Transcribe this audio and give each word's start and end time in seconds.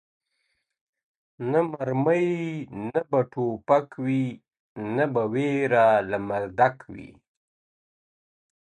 نه 1.49 1.59
مرمۍ 1.69 2.29
نه 2.89 3.01
به 3.09 3.21
توپک 3.31 3.87
وي 4.05 4.25
نه 4.95 5.05
به 5.13 5.23
وېره 5.33 5.85
له 6.09 6.17
مردک 6.27 6.75
وي. 6.93 7.11